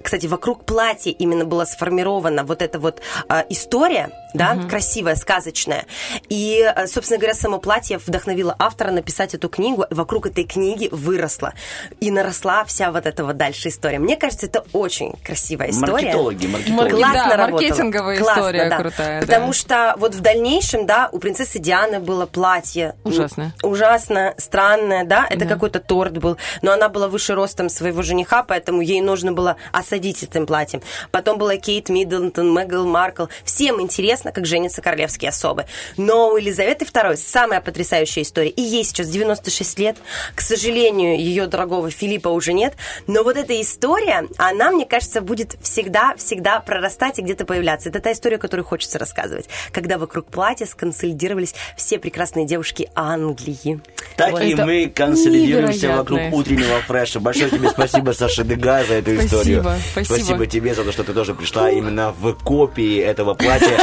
кстати, 0.04 0.28
вокруг 0.28 0.66
платья 0.66 1.12
именно 1.12 1.46
была 1.46 1.66
сформирована 1.66 2.44
вот 2.44 2.62
эта 2.62 2.80
вот 2.80 3.02
а, 3.28 3.46
история, 3.50 4.10
да, 4.34 4.58
красивая, 4.70 5.16
сказочная. 5.16 5.86
И, 6.30 6.62
а, 6.62 6.88
собственно 6.88 7.20
говоря, 7.20 7.34
само 7.34 7.60
платье 7.60 7.98
вдохновило 7.98 8.56
автора 8.60 8.92
написать 8.92 9.34
эту 9.34 9.50
книгу, 9.50 9.84
и 9.90 9.94
вокруг 9.94 10.28
этой 10.28 10.44
книги 10.44 10.90
выросла 10.92 11.54
и 12.00 12.12
наросла 12.12 12.64
вся 12.66 12.92
вот 12.92 13.06
эта 13.06 13.24
вот 13.26 13.38
дальше 13.38 13.70
история. 13.70 14.00
Мне 14.00 14.16
кажется, 14.18 14.46
это 14.46 14.64
очень 14.74 15.14
красивая 15.24 15.70
история. 15.70 15.92
Маркетологи, 15.94 16.48
маркетологи. 16.48 16.80
Маркет- 16.80 16.96
Классно 17.00 17.30
Да, 17.30 17.38
работала. 17.38 17.68
маркетинговая 17.68 18.18
Классно, 18.18 18.40
история 18.42 18.70
да. 18.70 18.78
крутая, 18.78 19.22
Потому 19.22 19.48
да. 19.48 19.54
что 19.54 19.96
вот 19.98 20.16
в 20.16 20.22
дальнейшем, 20.22 20.86
да, 20.86 21.10
у 21.12 21.20
принцессы 21.20 21.60
Дианы 21.60 22.00
было 22.00 22.26
платье. 22.26 22.96
Ужасное. 23.04 23.54
Ужасно, 23.64 24.34
странное, 24.38 25.06
да, 25.06 25.26
это 25.30 25.46
какой-то 25.46 25.80
торт 25.80 26.18
был. 26.18 26.38
Но 26.62 26.72
она 26.72 26.90
была 26.90 27.08
выше 27.08 27.34
ростом 27.36 27.70
своего 27.70 28.02
жениха, 28.02 28.44
поэтому 28.44 28.82
ей 28.82 29.02
нужно 29.02 29.32
было 29.32 29.56
осадить 29.72 30.24
этим 30.24 30.46
платьем. 30.46 30.82
Потом 31.12 31.38
была 31.38 31.56
Кейт 31.58 31.90
Миддлтон, 31.90 32.54
Мегал 32.54 32.86
Маркл. 32.86 33.26
Всем 33.44 33.80
интересно, 33.82 34.19
как 34.24 34.46
женятся 34.46 34.82
королевские 34.82 35.30
особы. 35.30 35.66
Но 35.98 36.30
у 36.30 36.38
Елизаветы 36.38 36.86
II 36.86 37.16
самая 37.18 37.62
потрясающая 37.62 38.24
история. 38.24 38.50
И 38.50 38.62
ей 38.62 38.84
сейчас 38.84 39.08
96 39.08 39.80
лет. 39.80 39.98
К 40.36 40.42
сожалению, 40.42 41.20
ее 41.20 41.48
дорогого 41.48 41.90
Филиппа 41.90 42.30
уже 42.30 42.54
нет. 42.54 42.76
Но 43.08 43.24
вот 43.24 43.38
эта 43.38 43.60
история, 43.62 44.28
она, 44.38 44.72
мне 44.72 44.86
кажется, 44.86 45.22
будет 45.22 45.56
всегда-всегда 45.62 46.60
прорастать 46.60 47.20
и 47.20 47.22
где-то 47.22 47.46
появляться. 47.46 47.90
Это 47.90 48.00
та 48.00 48.12
история, 48.12 48.38
которую 48.38 48.66
хочется 48.66 49.00
рассказывать. 49.00 49.50
Когда 49.72 49.98
вокруг 49.98 50.28
платья 50.28 50.66
сконсолидировались 50.66 51.56
все 51.78 52.00
прекрасные 52.00 52.46
девушки 52.46 52.90
Англии. 52.96 53.80
Так 54.16 54.32
Вот 54.32 54.42
и 54.42 54.54
это 54.54 54.66
мы 54.66 54.92
консолидируемся 54.94 55.96
вокруг 55.96 56.20
утреннего 56.32 56.80
фреша. 56.82 57.20
Большое 57.20 57.50
тебе 57.50 57.70
спасибо, 57.70 58.12
Саша 58.12 58.44
Дега, 58.44 58.84
за 58.84 58.96
эту 58.96 59.12
Спасибо, 59.16 59.26
историю. 59.26 59.66
спасибо. 60.06 60.48
тебе 60.48 60.74
за 60.74 60.84
то, 60.84 60.92
что 60.92 61.04
ты 61.04 61.14
тоже 61.14 61.34
пришла 61.34 61.70
именно 61.70 62.12
в 62.12 62.34
копии 62.34 62.98
этого 63.00 63.34
платья. 63.34 63.78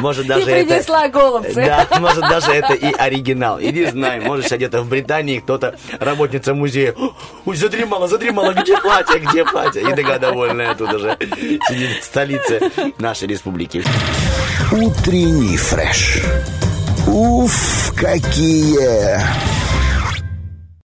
Может 0.00 0.26
даже 0.26 0.50
И 0.50 0.52
это... 0.52 0.66
принесла 0.66 1.08
голубцы. 1.08 1.54
Да, 1.54 1.86
может 1.98 2.20
даже 2.20 2.52
это 2.52 2.74
и 2.74 2.92
оригинал. 2.92 3.60
Иди 3.60 3.86
знай, 3.86 4.20
может 4.20 4.50
где-то 4.50 4.82
в 4.82 4.88
Британии 4.88 5.38
кто-то, 5.38 5.76
работница 6.00 6.54
музея, 6.54 6.94
ой, 7.44 7.56
задремала, 7.56 8.08
задремала, 8.08 8.52
где 8.52 8.76
платье, 8.78 9.18
где 9.18 9.44
платье? 9.44 9.82
И 9.82 9.94
такая 9.94 10.18
довольная 10.18 10.74
тут 10.74 10.92
уже 10.92 11.16
сидит 11.68 12.02
в 12.02 12.04
столице 12.04 12.60
нашей 12.98 13.28
республики. 13.28 13.84
Утренний 14.72 15.56
фреш. 15.56 16.22
Уф, 17.06 17.92
какие 17.96 19.20